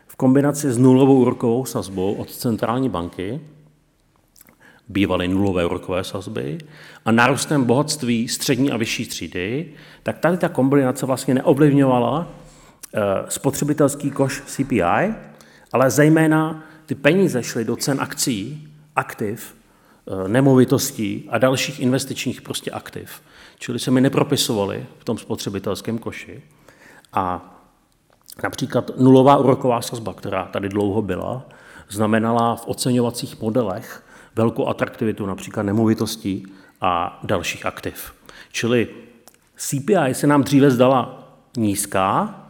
v 0.06 0.16
kombinaci 0.16 0.72
s 0.72 0.78
nulovou 0.78 1.20
úrokovou 1.20 1.64
sazbou 1.64 2.14
od 2.14 2.30
centrální 2.30 2.88
banky, 2.88 3.40
bývaly 4.88 5.28
nulové 5.28 5.66
úrokové 5.66 6.04
sazby 6.04 6.58
a 7.04 7.12
nárůstem 7.12 7.64
bohatství 7.64 8.28
střední 8.28 8.70
a 8.70 8.76
vyšší 8.76 9.06
třídy, 9.06 9.72
tak 10.02 10.18
tady 10.18 10.36
ta 10.36 10.48
kombinace 10.48 11.06
vlastně 11.06 11.34
neovlivňovala 11.34 12.28
spotřebitelský 13.28 14.10
koš 14.10 14.42
CPI, 14.46 15.14
ale 15.72 15.90
zejména 15.90 16.64
ty 16.86 16.94
peníze 16.94 17.42
šly 17.42 17.64
do 17.64 17.76
cen 17.76 18.00
akcí, 18.00 18.68
aktiv, 18.96 19.56
eh, 20.06 20.28
nemovitostí 20.28 21.28
a 21.30 21.38
dalších 21.38 21.80
investičních 21.80 22.42
prostě 22.42 22.70
aktiv. 22.70 23.22
Čili 23.58 23.78
se 23.78 23.90
mi 23.90 24.00
nepropisovali 24.00 24.86
v 24.98 25.04
tom 25.04 25.18
spotřebitelském 25.18 25.98
koši. 25.98 26.42
A 27.12 27.54
například 28.42 28.90
nulová 28.98 29.36
úroková 29.36 29.82
sazba, 29.82 30.14
která 30.14 30.44
tady 30.44 30.68
dlouho 30.68 31.02
byla, 31.02 31.46
znamenala 31.88 32.56
v 32.56 32.66
oceňovacích 32.66 33.40
modelech 33.40 34.04
velkou 34.34 34.66
atraktivitu 34.66 35.26
například 35.26 35.62
nemovitostí 35.62 36.46
a 36.80 37.20
dalších 37.22 37.66
aktiv. 37.66 38.14
Čili 38.52 38.88
CPI 39.56 40.14
se 40.14 40.26
nám 40.26 40.42
dříve 40.42 40.70
zdala 40.70 41.28
nízká, 41.56 42.45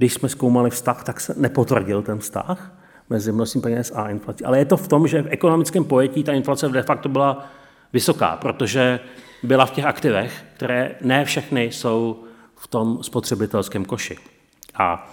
když 0.00 0.14
jsme 0.14 0.28
zkoumali 0.28 0.70
vztah, 0.70 1.04
tak 1.04 1.20
se 1.20 1.34
nepotvrdil 1.36 2.02
ten 2.02 2.18
vztah 2.18 2.72
mezi 3.10 3.32
množstvím 3.32 3.62
peněz 3.62 3.92
a 3.94 4.10
inflací. 4.10 4.44
Ale 4.44 4.58
je 4.58 4.64
to 4.64 4.76
v 4.76 4.88
tom, 4.88 5.08
že 5.08 5.22
v 5.22 5.26
ekonomickém 5.30 5.84
pojetí 5.84 6.24
ta 6.24 6.32
inflace 6.32 6.68
de 6.68 6.82
facto 6.82 7.08
byla 7.08 7.46
vysoká, 7.92 8.36
protože 8.36 9.00
byla 9.42 9.66
v 9.66 9.70
těch 9.70 9.84
aktivech, 9.84 10.44
které 10.54 10.94
ne 11.00 11.24
všechny 11.24 11.64
jsou 11.64 12.24
v 12.56 12.66
tom 12.66 13.02
spotřebitelském 13.02 13.84
koši. 13.84 14.16
A 14.74 15.12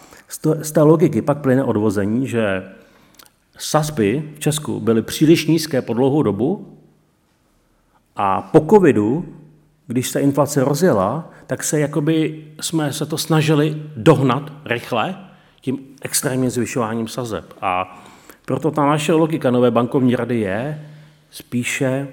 z 0.62 0.72
té 0.72 0.82
logiky 0.82 1.22
pak 1.22 1.38
plyne 1.38 1.64
odvození, 1.64 2.28
že 2.28 2.64
sazby 3.58 4.32
v 4.36 4.40
Česku 4.40 4.80
byly 4.80 5.02
příliš 5.02 5.46
nízké 5.46 5.82
po 5.82 5.94
dlouhou 5.94 6.24
dobu 6.24 6.78
a 8.16 8.42
po 8.42 8.60
covidu, 8.60 9.26
když 9.88 10.10
se 10.10 10.22
inflace 10.22 10.64
rozjela, 10.64 11.32
tak 11.48 11.64
se 11.64 11.80
jakoby 11.80 12.46
jsme 12.62 12.94
se 12.94 13.06
to 13.06 13.18
snažili 13.18 13.84
dohnat 13.96 14.54
rychle 14.66 15.16
tím 15.62 15.80
extrémním 16.02 16.50
zvyšováním 16.50 17.08
sazeb. 17.08 17.54
A 17.62 18.04
proto 18.46 18.72
ta 18.72 18.86
naše 18.86 19.14
logika 19.14 19.52
nové 19.52 19.72
bankovní 19.72 20.16
rady 20.16 20.40
je 20.40 20.90
spíše 21.30 22.08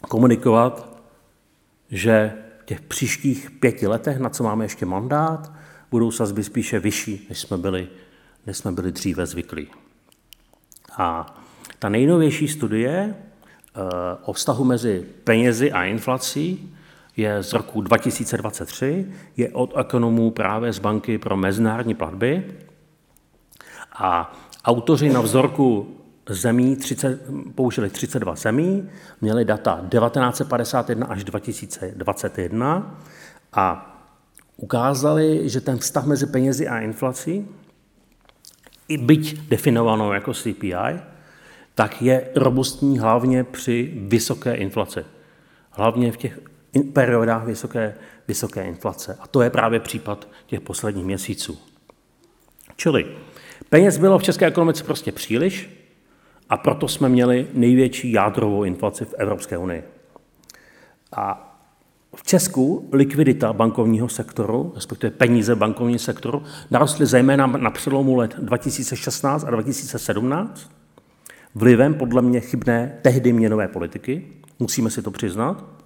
komunikovat, 0.00 1.02
že 1.90 2.32
v 2.62 2.64
těch 2.64 2.80
příštích 2.80 3.50
pěti 3.50 3.86
letech, 3.86 4.18
na 4.18 4.30
co 4.30 4.44
máme 4.44 4.64
ještě 4.64 4.86
mandát, 4.86 5.52
budou 5.90 6.10
sazby 6.10 6.44
spíše 6.44 6.78
vyšší, 6.78 7.26
než 7.28 7.38
jsme 7.38 7.58
byli, 7.58 7.88
než 8.46 8.56
jsme 8.56 8.72
byli 8.72 8.92
dříve 8.92 9.26
zvyklí. 9.26 9.68
A 10.96 11.36
ta 11.78 11.88
nejnovější 11.88 12.48
studie 12.48 13.14
eh, 13.14 13.80
o 14.24 14.32
vztahu 14.32 14.64
mezi 14.64 15.06
penězi 15.24 15.72
a 15.72 15.84
inflací 15.84 16.74
je 17.18 17.42
z 17.42 17.52
roku 17.52 17.80
2023, 17.80 19.06
je 19.36 19.48
od 19.48 19.72
ekonomů 19.76 20.30
právě 20.30 20.72
z 20.72 20.78
Banky 20.78 21.18
pro 21.18 21.36
mezinárodní 21.36 21.94
platby 21.94 22.44
a 23.92 24.36
autoři 24.64 25.08
na 25.08 25.20
vzorku 25.20 25.96
zemí 26.28 26.76
30, 26.76 27.20
použili 27.54 27.90
32 27.90 28.34
zemí, 28.34 28.88
měli 29.20 29.44
data 29.44 29.86
1951 29.90 31.06
až 31.06 31.24
2021 31.24 33.00
a 33.52 33.94
ukázali, 34.56 35.48
že 35.48 35.60
ten 35.60 35.78
vztah 35.78 36.06
mezi 36.06 36.26
penězi 36.26 36.68
a 36.68 36.78
inflací 36.80 37.48
i 38.88 38.98
byť 38.98 39.48
definovanou 39.48 40.12
jako 40.12 40.34
CPI, 40.34 41.00
tak 41.74 42.02
je 42.02 42.28
robustní 42.34 42.98
hlavně 42.98 43.44
při 43.44 43.92
vysoké 43.96 44.54
inflaci. 44.54 45.04
Hlavně 45.70 46.12
v 46.12 46.16
těch 46.16 46.40
periodách 46.92 47.44
vysoké, 47.44 47.94
vysoké 48.28 48.64
inflace. 48.64 49.18
A 49.20 49.26
to 49.26 49.42
je 49.42 49.50
právě 49.50 49.80
případ 49.80 50.28
těch 50.46 50.60
posledních 50.60 51.04
měsíců. 51.04 51.58
Čili 52.76 53.06
peněz 53.68 53.98
bylo 53.98 54.18
v 54.18 54.22
české 54.22 54.46
ekonomice 54.46 54.84
prostě 54.84 55.12
příliš 55.12 55.70
a 56.48 56.56
proto 56.56 56.88
jsme 56.88 57.08
měli 57.08 57.46
největší 57.54 58.12
jádrovou 58.12 58.64
inflaci 58.64 59.04
v 59.04 59.14
Evropské 59.18 59.58
unii. 59.58 59.82
A 61.16 61.44
v 62.14 62.22
Česku 62.22 62.88
likvidita 62.92 63.52
bankovního 63.52 64.08
sektoru, 64.08 64.72
respektive 64.74 65.10
peníze 65.10 65.56
bankovního 65.56 65.98
sektoru, 65.98 66.42
narostly 66.70 67.06
zejména 67.06 67.46
na 67.46 67.70
přelomu 67.70 68.16
let 68.16 68.34
2016 68.38 69.44
a 69.44 69.50
2017 69.50 70.70
vlivem 71.54 71.94
podle 71.94 72.22
mě 72.22 72.40
chybné 72.40 72.98
tehdy 73.02 73.32
měnové 73.32 73.68
politiky, 73.68 74.26
musíme 74.58 74.90
si 74.90 75.02
to 75.02 75.10
přiznat. 75.10 75.77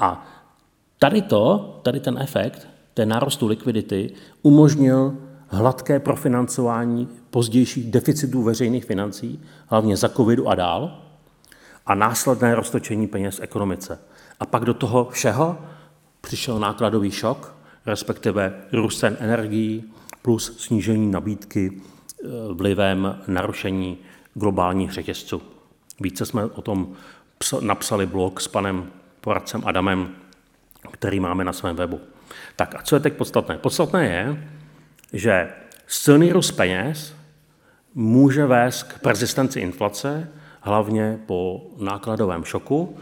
A 0.00 0.26
tady 0.98 1.22
to, 1.22 1.80
tady 1.82 2.00
ten 2.00 2.18
efekt, 2.18 2.68
ten 2.94 3.08
nárostu 3.08 3.46
likvidity, 3.46 4.10
umožnil 4.42 5.14
hladké 5.48 6.00
profinancování 6.00 7.08
pozdějších 7.30 7.90
deficitů 7.90 8.42
veřejných 8.42 8.84
financí, 8.84 9.40
hlavně 9.66 9.96
za 9.96 10.08
covidu 10.08 10.48
a 10.48 10.54
dál, 10.54 11.02
a 11.86 11.94
následné 11.94 12.54
roztočení 12.54 13.06
peněz 13.06 13.38
v 13.38 13.42
ekonomice. 13.42 13.98
A 14.40 14.46
pak 14.46 14.64
do 14.64 14.74
toho 14.74 15.08
všeho 15.10 15.58
přišel 16.20 16.58
nákladový 16.58 17.10
šok, 17.10 17.54
respektive 17.86 18.54
růst 18.72 18.98
cen 18.98 19.16
energií 19.20 19.84
plus 20.22 20.56
snížení 20.58 21.10
nabídky 21.10 21.70
e, 21.70 22.28
vlivem 22.52 23.18
narušení 23.26 23.98
globálních 24.34 24.92
řetězců. 24.92 25.42
Více 26.00 26.26
jsme 26.26 26.44
o 26.44 26.62
tom 26.62 26.92
napsali 27.60 28.06
blog 28.06 28.40
s 28.40 28.48
panem 28.48 28.90
poradcem 29.26 29.62
Adamem, 29.64 30.14
který 30.90 31.20
máme 31.20 31.44
na 31.44 31.52
svém 31.52 31.76
webu. 31.76 32.00
Tak 32.56 32.74
a 32.74 32.82
co 32.82 32.96
je 32.96 33.00
teď 33.00 33.12
podstatné? 33.12 33.58
Podstatné 33.58 34.06
je, 34.06 34.48
že 35.12 35.48
silný 35.86 36.32
růst 36.32 36.50
peněz 36.50 37.14
může 37.94 38.46
vést 38.46 38.82
k 38.82 38.98
persistenci 38.98 39.60
inflace, 39.60 40.28
hlavně 40.60 41.18
po 41.26 41.66
nákladovém 41.78 42.44
šoku, 42.44 42.98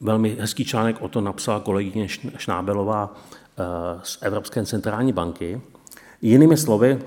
Velmi 0.00 0.36
hezký 0.40 0.64
článek 0.64 1.02
o 1.02 1.08
to 1.08 1.20
napsala 1.20 1.60
kolegyně 1.60 2.08
Šnábelová 2.36 3.14
eh, 3.14 3.64
z 4.02 4.18
Evropské 4.22 4.64
centrální 4.64 5.12
banky. 5.12 5.60
Jinými 6.22 6.56
slovy, 6.56 6.98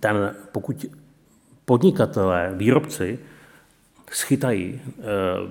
ten, 0.00 0.34
pokud 0.52 0.86
podnikatelé, 1.64 2.52
výrobci 2.54 3.18
schytají 4.14 4.80
eh, 4.84 5.02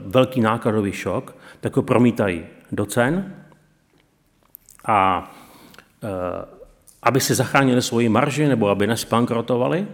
velký 0.05 0.41
nákladový 0.41 0.91
šok, 0.91 1.35
tak 1.59 1.75
ho 1.75 1.81
promítají 1.81 2.45
do 2.71 2.85
cen 2.85 3.35
a 4.85 5.31
eh, 6.03 6.57
aby 7.03 7.19
si 7.19 7.35
zachránili 7.35 7.81
svoji 7.81 8.09
marži 8.09 8.47
nebo 8.47 8.69
aby 8.69 8.87
nespankrotovali. 8.87 9.87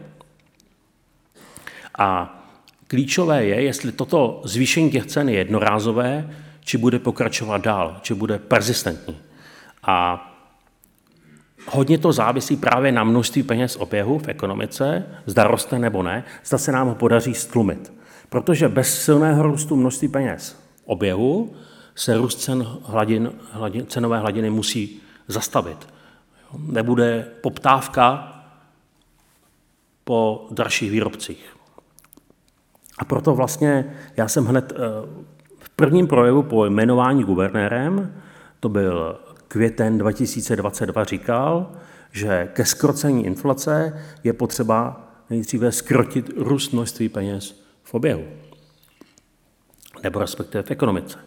A 1.97 2.39
klíčové 2.87 3.45
je, 3.45 3.61
jestli 3.61 3.91
toto 3.91 4.41
zvýšení 4.45 4.91
těch 4.91 5.05
cen 5.05 5.29
je 5.29 5.37
jednorázové, 5.37 6.35
či 6.59 6.77
bude 6.77 6.99
pokračovat 6.99 7.57
dál, 7.61 7.97
či 8.01 8.13
bude 8.13 8.39
persistentní. 8.39 9.17
A 9.83 10.29
hodně 11.67 11.97
to 11.97 12.11
závisí 12.11 12.57
právě 12.57 12.91
na 12.91 13.03
množství 13.03 13.43
peněz 13.43 13.75
oběhu 13.75 14.19
v 14.19 14.27
ekonomice, 14.27 15.05
zda 15.25 15.43
roste 15.43 15.79
nebo 15.79 16.03
ne, 16.03 16.23
zda 16.45 16.57
se 16.57 16.71
nám 16.71 16.87
ho 16.87 16.95
podaří 16.95 17.33
stlumit. 17.33 17.93
Protože 18.33 18.69
bez 18.69 19.03
silného 19.03 19.43
růstu 19.43 19.75
množství 19.75 20.07
peněz 20.07 20.59
oběhu 20.85 21.53
se 21.95 22.17
růst 22.17 22.41
cen 22.41 22.67
hladin, 22.83 23.31
hladin, 23.51 23.85
cenové 23.85 24.19
hladiny 24.19 24.49
musí 24.49 25.01
zastavit. 25.27 25.87
Nebude 26.57 27.27
poptávka 27.41 28.33
po 30.03 30.47
dalších 30.51 30.91
výrobcích. 30.91 31.55
A 32.97 33.05
proto 33.05 33.35
vlastně 33.35 33.95
já 34.17 34.27
jsem 34.27 34.45
hned 34.45 34.73
eh, 34.75 34.77
prvním 35.75 36.07
projevu 36.07 36.43
po 36.43 36.65
jmenování 36.65 37.23
guvernérem, 37.23 38.21
to 38.59 38.69
byl 38.69 39.19
květen 39.47 39.97
2022, 39.97 41.03
říkal, 41.03 41.71
že 42.11 42.49
ke 42.53 42.65
skrocení 42.65 43.25
inflace 43.25 44.03
je 44.23 44.33
potřeba 44.33 45.07
nejdříve 45.29 45.71
skrotit 45.71 46.29
růst 46.37 46.73
množství 46.73 47.09
peněz 47.09 47.62
oběhu, 47.93 48.23
nebo 50.03 50.19
respektive 50.19 50.63
v 50.63 50.71
ekonomice. 50.71 51.17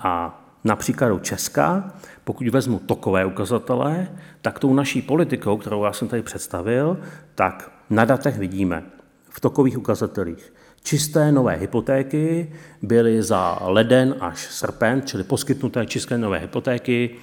A 0.00 0.42
na 0.64 0.76
příkladu 0.76 1.18
Česka, 1.18 1.92
pokud 2.24 2.48
vezmu 2.48 2.78
tokové 2.78 3.24
ukazatele, 3.24 4.08
tak 4.42 4.58
tou 4.58 4.74
naší 4.74 5.02
politikou, 5.02 5.56
kterou 5.56 5.84
já 5.84 5.92
jsem 5.92 6.08
tady 6.08 6.22
představil, 6.22 6.98
tak 7.34 7.72
na 7.90 8.04
datech 8.04 8.38
vidíme 8.38 8.82
v 9.30 9.40
tokových 9.40 9.78
ukazatelích 9.78 10.52
Čisté 10.86 11.32
nové 11.32 11.54
hypotéky 11.56 12.52
byly 12.82 13.22
za 13.22 13.58
leden 13.62 14.14
až 14.20 14.38
srpen, 14.38 15.02
čili 15.04 15.24
poskytnuté 15.24 15.86
čisté 15.86 16.18
nové 16.18 16.38
hypotéky, 16.38 17.16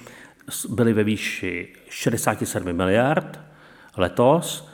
byly 0.68 0.92
ve 0.92 1.04
výši 1.04 1.72
67 1.88 2.72
miliard 2.72 3.40
letos 3.96 4.68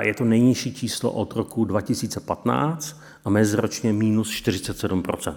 je 0.00 0.14
to 0.14 0.24
nejnižší 0.24 0.74
číslo 0.74 1.12
od 1.12 1.32
roku 1.32 1.64
2015 1.64 3.00
a 3.24 3.30
meziročně 3.30 3.92
minus 3.92 4.30
47% 4.30 5.34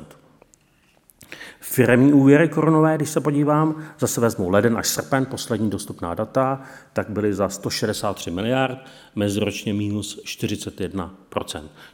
Firemní 1.59 2.13
úvěry 2.13 2.49
korunové, 2.49 2.95
když 2.95 3.09
se 3.09 3.21
podívám, 3.21 3.83
zase 3.99 4.21
vezmu 4.21 4.49
leden 4.49 4.77
až 4.77 4.87
srpen, 4.87 5.25
poslední 5.25 5.69
dostupná 5.69 6.13
data, 6.13 6.61
tak 6.93 7.09
byly 7.09 7.33
za 7.33 7.49
163 7.49 8.31
miliard, 8.31 8.77
meziročně 9.15 9.73
minus 9.73 10.23
41% 10.25 11.09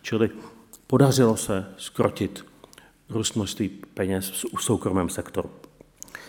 Čili 0.01 0.30
podařilo 0.88 1.38
se 1.38 1.65
skrotit 1.77 2.45
růst 3.10 3.36
množství 3.36 3.69
peněz 3.69 4.45
v 4.58 4.63
soukromém 4.63 5.10
sektoru. 5.10 5.49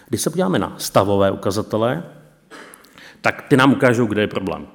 Když 0.09 0.21
se 0.21 0.31
podíváme 0.31 0.59
na 0.59 0.75
stavové 0.79 1.31
ukazatele, 1.31 2.03
tak 3.21 3.43
ty 3.49 3.57
nám 3.57 3.73
ukážou, 3.73 4.07
kde 4.07 4.21
je 4.21 4.27
problém. 4.27 4.67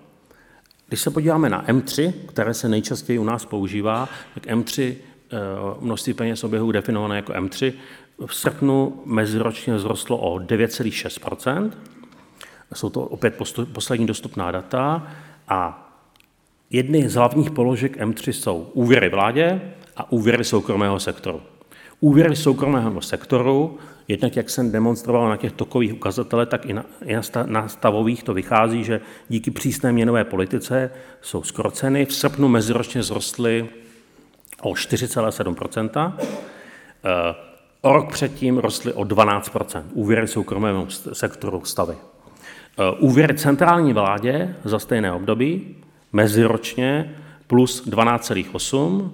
Když 0.88 1.02
se 1.02 1.12
podíváme 1.12 1.50
na 1.50 1.66
M3, 1.66 2.14
které 2.28 2.54
se 2.54 2.70
nejčastěji 2.70 3.20
u 3.20 3.24
nás 3.24 3.46
používá, 3.46 4.10
tak 4.34 4.46
M3 4.46 4.94
eh, 4.94 5.38
množství 5.80 6.14
peněz 6.14 6.44
oběhu 6.44 6.72
definované 6.72 7.16
jako 7.16 7.34
M3 7.34 7.74
v 8.26 8.36
srpnu 8.36 9.02
meziročně 9.06 9.80
zrostlo 9.80 10.18
o 10.18 10.36
9,6% 10.36 11.72
Jsou 12.74 12.90
to 12.90 13.02
opět 13.02 13.42
poslední 13.72 14.06
dostupná 14.06 14.52
data 14.52 15.08
a 15.48 15.90
jedny 16.70 17.10
z 17.10 17.16
hlavních 17.16 17.52
položek 17.52 17.98
M3 17.98 18.32
jsou 18.32 18.70
úvěry 18.74 19.10
vládě 19.10 19.62
a 19.98 20.12
úvěry 20.12 20.44
soukromého 20.44 21.00
sektoru. 21.00 21.42
Úvěry 22.00 22.36
soukromého 22.36 23.02
sektoru, 23.02 23.78
jednak 24.08 24.36
jak 24.36 24.50
jsem 24.50 24.72
demonstroval 24.72 25.30
na 25.30 25.38
těch 25.38 25.52
tokových 25.52 25.94
ukazatelech, 25.94 26.50
tak 26.50 26.66
i 26.66 26.74
na, 26.74 26.86
i 27.06 27.16
na 27.46 27.68
stavových 27.68 28.24
to 28.24 28.34
vychází, 28.34 28.84
že 28.84 29.02
díky 29.30 29.52
přísné 29.52 29.92
měnové 29.92 30.24
politice 30.24 30.92
jsou 31.22 31.44
skroceny. 31.44 32.06
V 32.06 32.14
srpnu 32.14 32.48
meziročně 32.48 33.04
zrostly 33.04 33.70
o 34.62 34.74
4,7% 34.74 36.14
O 37.82 37.94
rok 37.94 38.12
předtím 38.12 38.58
rostly 38.58 38.94
o 38.94 39.04
12% 39.04 39.84
úvěry 39.94 40.28
soukromému 40.28 40.88
sektoru 41.14 41.66
stavy. 41.66 41.94
E, 41.94 41.98
úvěry 43.00 43.38
centrální 43.38 43.94
vládě 43.94 44.56
za 44.64 44.80
stejné 44.80 45.12
období 45.12 45.76
meziročně 46.14 47.16
plus 47.48 47.88
12,8 47.88 49.12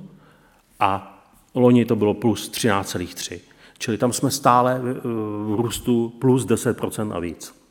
a 0.80 1.12
loni 1.56 1.86
to 1.86 1.96
bylo 1.96 2.13
plus 2.13 2.52
13,3. 2.52 3.39
Čili 3.78 3.98
tam 3.98 4.13
jsme 4.13 4.32
stále 4.32 4.82
v 5.44 5.56
růstu 5.58 6.13
plus 6.20 6.46
10% 6.46 7.13
a 7.13 7.20
víc. 7.20 7.63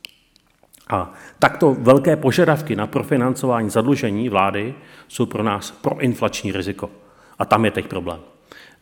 A 0.89 1.13
takto 1.39 1.77
velké 1.79 2.17
požadavky 2.17 2.77
na 2.77 2.87
profinancování 2.87 3.71
zadlužení 3.71 4.29
vlády 4.29 4.75
jsou 5.09 5.27
pro 5.27 5.43
nás 5.43 5.71
proinflační 5.71 6.53
riziko. 6.53 6.91
A 7.39 7.45
tam 7.45 7.65
je 7.65 7.71
teď 7.71 7.87
problém. 7.87 8.21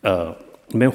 E, 0.05 0.51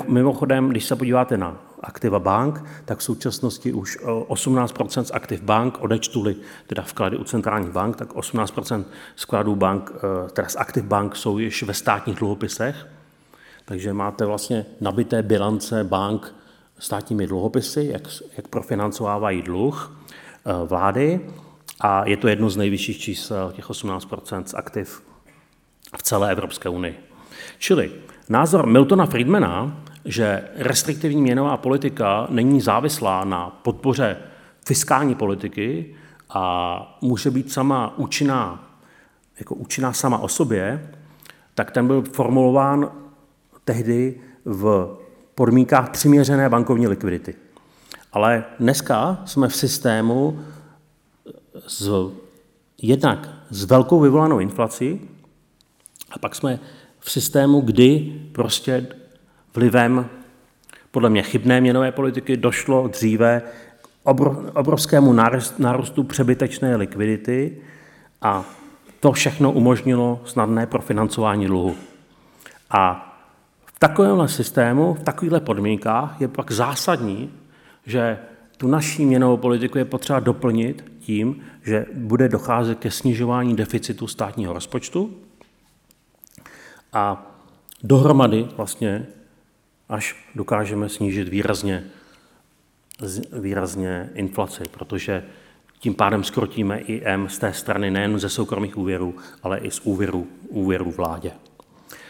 Mimochodem, 0.08 0.70
když 0.70 0.86
se 0.86 0.96
podíváte 0.96 1.38
na 1.38 1.62
aktiva 1.80 2.20
bank, 2.20 2.63
tak 2.86 3.00
v 3.00 3.04
současnosti 3.04 3.74
už 3.74 4.00
18% 4.06 5.04
z 5.04 5.12
aktiv 5.12 5.41
bank, 5.41 5.78
odečtuli 5.82 6.36
teda 6.68 6.84
vklady 6.84 7.18
u 7.18 7.24
centrálních 7.24 7.72
bank, 7.72 7.96
tak 7.96 8.13
18% 8.13 8.84
skladů 9.15 9.56
bank, 9.56 9.91
eh, 9.96 10.30
teda 10.30 10.50
z 10.50 10.56
aktiv 10.56 10.84
bank 10.84 11.15
jsou 11.15 11.38
již 11.38 11.63
ve 11.63 11.74
státních 11.74 12.15
dluhopisech, 12.15 12.88
takže 13.65 13.93
máte 13.93 14.25
vlastně 14.25 14.65
nabité 14.82 15.23
bilance 15.23 15.84
bank 15.84 16.36
státními 16.80 17.28
dluhopisy, 17.28 17.89
jak, 17.91 18.01
jak 18.38 18.47
profinancovávají 18.47 19.41
dluh 19.41 19.97
eh, 20.45 20.65
vlády 20.65 21.21
a 21.82 22.06
je 22.06 22.17
to 22.17 22.28
jedno 22.28 22.49
z 22.49 22.58
nejvyšších 22.58 22.99
čísel, 22.99 23.51
těch 23.51 23.69
18 23.69 24.08
z 24.45 24.54
aktiv 24.54 25.04
v 25.97 26.04
celé 26.04 26.32
Evropské 26.32 26.69
unii. 26.69 26.99
Čili 27.58 27.91
Názor 28.30 28.67
Miltona 28.67 29.06
Friedmana, 29.06 29.84
že 30.06 30.43
restriktivní 30.56 31.21
měnová 31.21 31.58
politika 31.58 32.28
není 32.30 32.62
závislá 32.62 33.23
na 33.23 33.49
podpoře 33.49 34.17
fiskální 34.65 35.15
politiky 35.15 35.95
a 36.30 36.97
může 37.01 37.32
být 37.32 37.51
sama 37.51 37.97
účinná, 37.97 38.69
jako 39.39 39.56
účinná 39.56 39.93
sama 39.93 40.17
o 40.17 40.28
sobě, 40.28 40.91
tak 41.56 41.71
ten 41.71 41.88
byl 41.88 42.01
formulován 42.01 42.91
tehdy 43.65 44.21
v 44.45 44.97
podmínkách 45.36 45.89
přiměřené 45.89 46.49
bankovní 46.49 46.88
likvidity. 46.88 47.36
Ale 48.13 48.43
dneska 48.60 49.21
jsme 49.25 49.47
v 49.47 49.56
systému 49.56 50.39
s, 51.67 52.12
jednak 52.82 53.30
s 53.49 53.63
velkou 53.63 53.99
vyvolanou 53.99 54.39
inflací 54.39 55.01
a 56.12 56.19
pak 56.19 56.36
jsme 56.36 56.60
v 56.99 57.12
systému, 57.12 57.62
kdy 57.62 58.21
prostě 58.32 58.88
vlivem 59.56 60.10
podle 60.91 61.10
mě 61.10 61.21
chybné 61.21 61.62
měnové 61.62 61.91
politiky 61.91 62.38
došlo 62.38 62.88
dříve 62.88 63.41
k 63.82 63.88
obrovskému 64.54 65.13
nárůstu 65.58 66.04
přebytečné 66.04 66.75
likvidity 66.75 67.58
a 68.21 68.45
to 68.99 69.12
všechno 69.12 69.51
umožnilo 69.51 70.21
snadné 70.25 70.65
profinancování 70.65 71.45
dluhu. 71.45 71.75
A 72.69 73.12
v 73.75 73.79
takovémhle 73.79 74.27
systému, 74.27 74.93
v 74.93 75.03
takovýchhle 75.03 75.39
podmínkách 75.39 76.21
je 76.21 76.27
pak 76.27 76.51
zásadní, 76.51 77.33
že 77.85 78.19
tu 78.57 78.67
naší 78.67 79.05
měnovou 79.05 79.38
politiku 79.38 79.77
je 79.77 79.85
potřeba 79.85 80.19
doplnit 80.19 80.91
tím, 80.99 81.43
že 81.63 81.85
bude 81.93 82.29
docházet 82.29 82.79
ke 82.79 82.91
snižování 82.91 83.55
deficitu 83.55 84.07
státního 84.07 84.53
rozpočtu, 84.53 85.13
a 86.95 87.31
dohromady 87.83 88.47
vlastně 88.57 89.07
až 89.89 90.15
dokážeme 90.35 90.89
snížit 90.89 91.27
výrazně, 91.27 91.83
výrazně 93.39 94.09
inflaci, 94.13 94.63
protože 94.71 95.23
tím 95.79 95.95
pádem 95.95 96.23
skrotíme 96.23 96.79
i 96.79 97.01
M 97.05 97.29
z 97.29 97.38
té 97.38 97.53
strany 97.53 97.91
nejen 97.91 98.19
ze 98.19 98.29
soukromých 98.29 98.77
úvěrů, 98.77 99.15
ale 99.43 99.57
i 99.57 99.71
z 99.71 99.79
úvěrů, 99.79 100.27
úvěrů 100.49 100.91
vládě. 100.91 101.31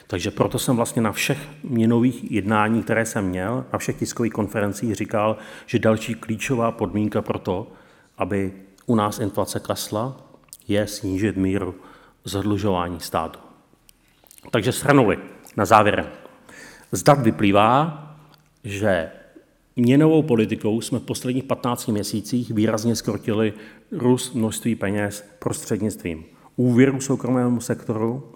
Takže 0.07 0.31
proto 0.31 0.59
jsem 0.59 0.75
vlastně 0.75 1.01
na 1.01 1.11
všech 1.11 1.37
měnových 1.63 2.31
jednání, 2.31 2.83
které 2.83 3.05
jsem 3.05 3.25
měl, 3.25 3.65
na 3.73 3.79
všech 3.79 3.99
tiskových 3.99 4.33
konferencích 4.33 4.95
říkal, 4.95 5.37
že 5.65 5.79
další 5.79 6.13
klíčová 6.13 6.71
podmínka 6.71 7.21
pro 7.21 7.39
to, 7.39 7.71
aby 8.17 8.53
u 8.85 8.95
nás 8.95 9.19
inflace 9.19 9.59
klesla, 9.59 10.17
je 10.67 10.87
snížit 10.87 11.37
míru 11.37 11.75
zadlužování 12.23 12.99
státu. 12.99 13.39
Takže 14.51 14.71
shrnuli 14.71 15.17
na 15.57 15.65
závěr. 15.65 16.11
Z 16.91 17.03
dat 17.03 17.21
vyplývá, 17.21 18.01
že 18.63 19.11
měnovou 19.75 20.23
politikou 20.23 20.81
jsme 20.81 20.99
v 20.99 21.03
posledních 21.03 21.43
15 21.43 21.87
měsících 21.87 22.51
výrazně 22.51 22.95
skrotili 22.95 23.53
růst 23.91 24.33
množství 24.33 24.75
peněz 24.75 25.25
prostřednictvím 25.39 26.25
úvěru 26.55 27.01
soukromému 27.01 27.61
sektoru. 27.61 28.34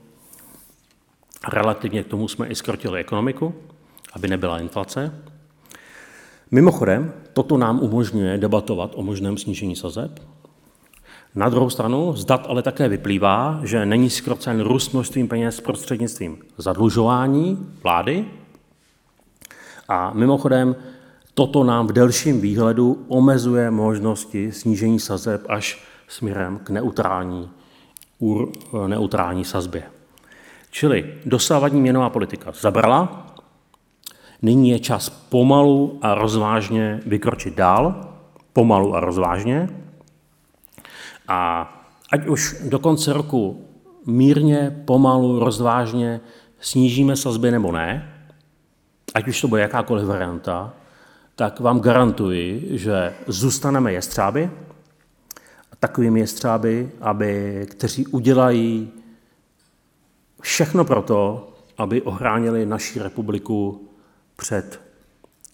Relativně 1.47 2.03
k 2.03 2.07
tomu 2.07 2.27
jsme 2.27 2.47
i 2.47 2.55
skrotili 2.55 2.99
ekonomiku, 2.99 3.53
aby 4.13 4.27
nebyla 4.27 4.59
inflace. 4.59 5.13
Mimochodem, 6.51 7.13
toto 7.33 7.57
nám 7.57 7.79
umožňuje 7.79 8.37
debatovat 8.37 8.91
o 8.95 9.03
možném 9.03 9.37
snížení 9.37 9.75
sazeb, 9.75 10.19
na 11.35 11.49
druhou 11.49 11.69
stranu 11.69 12.13
z 12.15 12.25
dat 12.25 12.45
ale 12.49 12.61
také 12.61 12.89
vyplývá, 12.89 13.59
že 13.63 13.85
není 13.85 14.09
skrocen 14.09 14.61
růst 14.61 14.93
množstvím 14.93 15.27
peněz 15.27 15.61
prostřednictvím 15.61 16.37
zadlužování 16.57 17.67
vlády. 17.83 18.25
A 19.87 20.13
mimochodem, 20.13 20.75
toto 21.33 21.63
nám 21.63 21.87
v 21.87 21.91
delším 21.91 22.41
výhledu 22.41 23.05
omezuje 23.07 23.71
možnosti 23.71 24.51
snížení 24.51 24.99
sazeb 24.99 25.45
až 25.49 25.83
směrem 26.07 26.59
k 26.63 26.69
neutrální, 26.69 27.49
neutrální 28.87 29.45
sazbě. 29.45 29.83
Čili 30.71 31.13
dosávadní 31.25 31.81
měnová 31.81 32.09
politika 32.09 32.51
zabrala, 32.51 33.25
nyní 34.41 34.69
je 34.69 34.79
čas 34.79 35.09
pomalu 35.09 35.99
a 36.01 36.15
rozvážně 36.15 36.99
vykročit 37.05 37.55
dál, 37.55 38.13
pomalu 38.53 38.95
a 38.95 38.99
rozvážně, 38.99 39.69
a 41.27 41.69
ať 42.11 42.27
už 42.27 42.55
do 42.69 42.79
konce 42.79 43.13
roku 43.13 43.65
mírně, 44.05 44.83
pomalu, 44.85 45.39
rozvážně 45.39 46.21
snížíme 46.59 47.15
sazby 47.15 47.51
nebo 47.51 47.71
ne, 47.71 48.13
ať 49.13 49.27
už 49.27 49.41
to 49.41 49.47
bude 49.47 49.61
jakákoliv 49.61 50.05
varianta, 50.05 50.73
tak 51.35 51.59
vám 51.59 51.79
garantuji, 51.79 52.67
že 52.71 53.13
zůstaneme 53.27 53.93
jestřáby, 53.93 54.49
takovými 55.79 56.19
jestřáby, 56.19 56.91
aby, 57.01 57.65
kteří 57.71 58.07
udělají 58.07 58.91
všechno 60.41 60.85
pro 60.85 61.01
to, 61.01 61.53
aby 61.77 62.01
ochránili 62.01 62.65
naši 62.65 62.99
republiku 62.99 63.89
před 64.35 64.81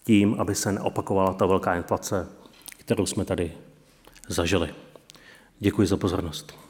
tím, 0.04 0.36
aby 0.38 0.54
se 0.54 0.72
neopakovala 0.72 1.34
ta 1.34 1.46
velká 1.46 1.74
inflace, 1.74 2.28
kterou 2.78 3.06
jsme 3.06 3.24
tady 3.24 3.52
zažili. 4.28 4.74
Děkuji 5.58 5.86
za 5.86 5.96
pozornost. 5.96 6.65